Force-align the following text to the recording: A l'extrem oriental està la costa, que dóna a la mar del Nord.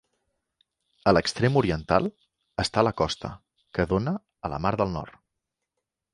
A 1.11 1.11
l'extrem 1.13 1.59
oriental 1.61 2.09
està 2.65 2.85
la 2.89 2.95
costa, 3.03 3.31
que 3.79 3.87
dóna 3.93 4.17
a 4.49 4.53
la 4.55 4.61
mar 4.67 4.75
del 4.83 4.95
Nord. 4.97 5.23